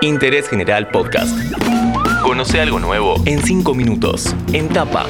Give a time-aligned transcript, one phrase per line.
[0.00, 1.36] Interés General Podcast.
[2.22, 4.32] Conoce algo nuevo en 5 minutos.
[4.52, 5.06] En tapa.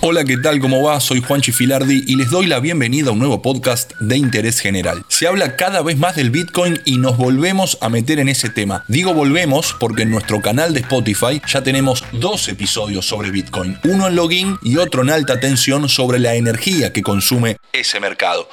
[0.00, 0.60] Hola, ¿qué tal?
[0.60, 1.00] ¿Cómo va?
[1.00, 5.04] Soy Juan Chifilardi y les doy la bienvenida a un nuevo podcast de interés general.
[5.08, 8.84] Se habla cada vez más del Bitcoin y nos volvemos a meter en ese tema.
[8.86, 14.06] Digo volvemos porque en nuestro canal de Spotify ya tenemos dos episodios sobre Bitcoin, uno
[14.06, 18.48] en login y otro en alta tensión sobre la energía que consume ese mercado.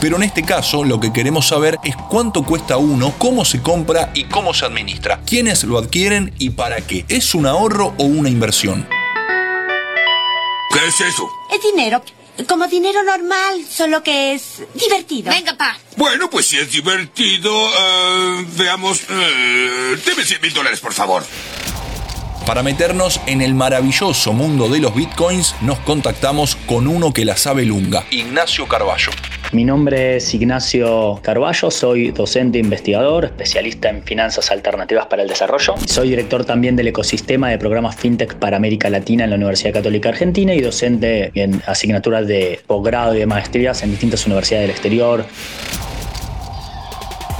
[0.00, 4.10] Pero en este caso lo que queremos saber es cuánto cuesta uno, cómo se compra
[4.14, 7.04] y cómo se administra, quiénes lo adquieren y para qué.
[7.08, 8.86] ¿Es un ahorro o una inversión?
[10.72, 11.28] ¿Qué es eso?
[11.52, 12.02] Es dinero.
[12.48, 15.32] Como dinero normal, solo que es divertido.
[15.32, 15.76] Venga, pa.
[15.96, 19.00] Bueno, pues si es divertido, eh, veamos.
[19.10, 21.24] Eh, deme 100 mil dólares, por favor.
[22.46, 27.36] Para meternos en el maravilloso mundo de los bitcoins, nos contactamos con uno que la
[27.36, 29.10] sabe lunga, Ignacio Carballo.
[29.50, 35.74] Mi nombre es Ignacio Carballo, soy docente investigador, especialista en finanzas alternativas para el desarrollo.
[35.86, 40.10] Soy director también del ecosistema de programas FinTech para América Latina en la Universidad Católica
[40.10, 45.24] Argentina y docente en asignaturas de posgrado y de maestrías en distintas universidades del exterior.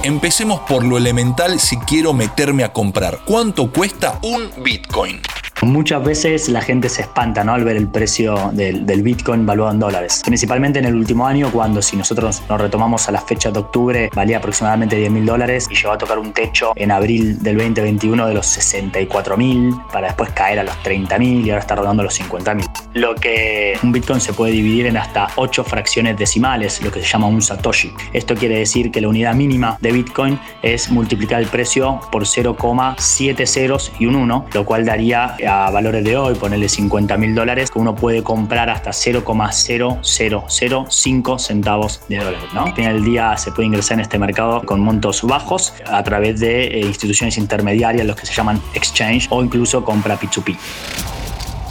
[0.03, 3.19] Empecemos por lo elemental si quiero meterme a comprar.
[3.27, 5.20] ¿Cuánto cuesta un Bitcoin?
[5.62, 10.23] Muchas veces la gente se espanta al ver el precio del, Bitcoin valuado en dólares.
[10.25, 14.11] Principalmente en el último año, cuando si nosotros nos retomamos a la fecha de octubre,
[14.15, 18.28] valía aproximadamente 10 mil dólares y llegó a tocar un techo en abril del 2021
[18.28, 22.03] de los 64 mil para después caer a los 30 mil y ahora está rodando
[22.03, 22.67] los 50 mil.
[22.95, 27.06] Lo que un Bitcoin se puede dividir en hasta 8 fracciones decimales, lo que se
[27.06, 27.93] llama un Satoshi.
[28.12, 33.47] Esto quiere decir que la unidad mínima de Bitcoin es multiplicar el precio por 0,7
[33.47, 37.70] ceros y un 1, lo cual daría a valores de hoy, ponerle 50 mil dólares,
[37.70, 42.48] que uno puede comprar hasta 0,0005 centavos de dólares.
[42.52, 42.64] ¿no?
[42.64, 46.41] Al final del día se puede ingresar en este mercado con montos bajos a través
[46.41, 50.56] de eh, instituciones intermediarias, los que se llaman exchange o incluso compra P2P.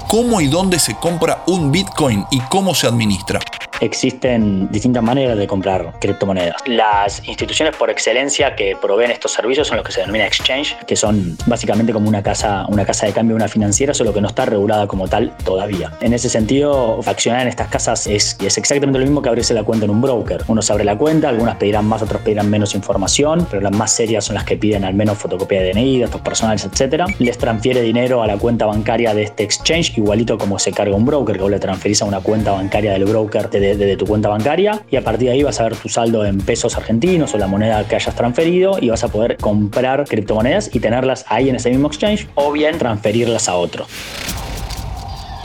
[0.08, 3.40] ¿Cómo y dónde se compra un Bitcoin y cómo se administra?
[3.82, 6.56] Existen distintas maneras de comprar criptomonedas.
[6.66, 10.96] Las instituciones por excelencia que proveen estos servicios son los que se denomina exchange, que
[10.96, 14.46] son básicamente como una casa, una casa de cambio, una financiera, solo que no está
[14.46, 15.92] regulada como tal todavía.
[16.02, 19.86] En ese sentido, accionar en estas casas es, exactamente lo mismo que abrirse la cuenta
[19.86, 20.44] en un broker.
[20.48, 23.92] Uno se abre la cuenta, algunas pedirán más, otros pedirán menos información, pero las más
[23.92, 27.04] serias son las que piden al menos fotocopia de DNI, datos personales, etc.
[27.20, 31.06] Les transfiere dinero a la cuenta bancaria de este exchange, igualito como se carga un
[31.06, 34.30] broker, que vos le transferís a una cuenta bancaria del broker de de tu cuenta
[34.30, 37.38] bancaria y a partir de ahí vas a ver tu saldo en pesos argentinos o
[37.38, 41.56] la moneda que hayas transferido y vas a poder comprar criptomonedas y tenerlas ahí en
[41.56, 43.86] ese mismo exchange o bien transferirlas a otro.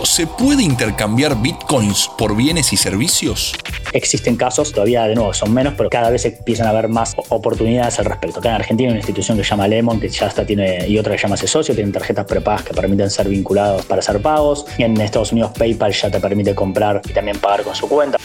[0.04, 3.54] ¿Se puede intercambiar bitcoins por bienes y servicios?
[3.92, 7.98] Existen casos, todavía de nuevo son menos, pero cada vez empiezan a haber más oportunidades
[7.98, 8.40] al respecto.
[8.40, 11.12] Acá en Argentina hay una institución que se llama Lemon, que ya tiene, y otra
[11.12, 14.64] que se llama Socio, tienen tarjetas prepagas que permiten ser vinculados para hacer pagos.
[14.78, 18.18] Y en Estados Unidos PayPal ya te permite comprar y también pagar con su cuenta.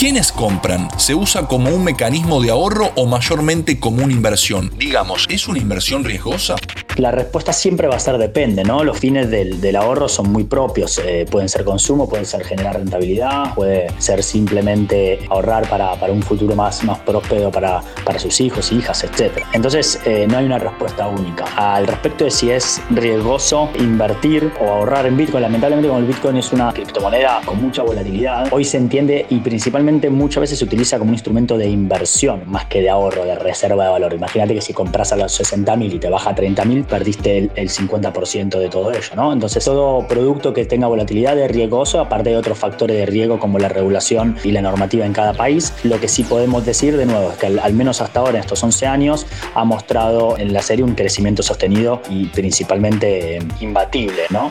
[0.00, 0.88] ¿Quiénes compran?
[0.98, 4.72] ¿Se usa como un mecanismo de ahorro o mayormente como una inversión?
[4.78, 6.56] Digamos, ¿es una inversión riesgosa?
[7.00, 8.84] La respuesta siempre va a ser depende, ¿no?
[8.84, 10.98] Los fines del, ahorro son muy propios.
[10.98, 16.54] Eh, pueden ser consumo, pueden ser generar rentabilidad, puede ser simplemente ahorrar para, un futuro
[16.54, 19.42] más, más próspero para, para sus hijos, hijas, etc.
[19.54, 21.46] Entonces, eh, no hay una respuesta única.
[21.56, 26.36] Al respecto de si es riesgoso invertir o ahorrar en Bitcoin, lamentablemente como el Bitcoin
[26.36, 30.98] es una criptomoneda con mucha volatilidad, hoy se entiende y principalmente muchas veces se utiliza
[30.98, 34.12] como un instrumento de inversión más que de ahorro, de reserva de valor.
[34.12, 37.50] Imagínate que si compras a los 60 mil y te baja a 30 mil, perdiste
[37.54, 39.32] el, 50% de todo ello, ¿no?
[39.32, 43.58] Entonces, todo producto que tenga volatilidad es riesgoso, aparte de otros factores de riesgo como
[43.58, 45.72] la regulación y la normativa en cada país.
[45.84, 48.62] Lo que sí podemos decir de nuevo es que al, menos hasta ahora, en estos
[48.62, 54.50] 11 años, ha mostrado en la serie un crecimiento sostenido y principalmente eh, imbatible, ¿no?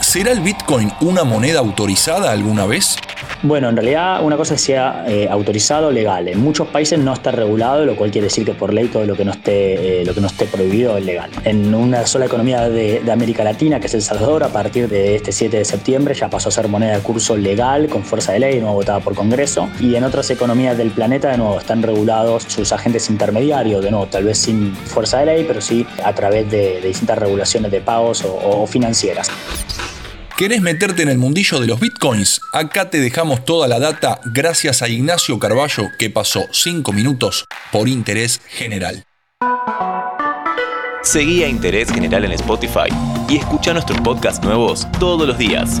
[0.00, 2.96] ¿Será el Bitcoin una moneda autorizada alguna vez?
[3.44, 6.28] Bueno, en realidad una cosa es sea eh, autorizado legal.
[6.28, 9.14] En muchos países no está regulado, lo cual quiere decir que por ley todo lo
[9.16, 11.28] que no esté, eh, lo que no esté prohibido es legal.
[11.44, 15.30] En una sola economía de, América Latina, que es El Salvador, a partir de este
[15.30, 18.60] 7 de septiembre ya pasó a ser moneda de curso legal con fuerza de ley,
[18.62, 19.68] no votada por Congreso.
[19.78, 24.06] Y en otras economías del planeta, de nuevo, están regulados sus agentes intermediarios, de nuevo,
[24.06, 28.24] tal vez sin fuerza de ley, pero sí a través de, distintas regulaciones de pagos
[28.24, 29.28] o financieras.
[30.36, 32.40] ¿Querés meterte en el mundillo de los bitcoins?
[32.52, 37.88] Acá te dejamos toda la data gracias a Ignacio Carballo que pasó 5 minutos por
[37.88, 39.04] interés general.
[41.02, 42.88] Seguí a Interés General en Spotify
[43.28, 45.80] y escucha nuestros podcasts nuevos todos los días.